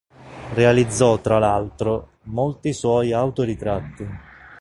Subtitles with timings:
[0.55, 4.07] Realizzò tra l'altro, molti suoi autoritratti.